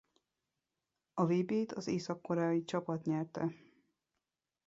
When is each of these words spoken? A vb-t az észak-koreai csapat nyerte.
A 1.13 1.25
vb-t 1.25 1.71
az 1.71 1.87
észak-koreai 1.87 2.63
csapat 2.63 3.05
nyerte. 3.05 3.51